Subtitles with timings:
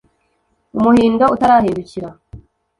[0.77, 2.09] umuhindo utarahindukira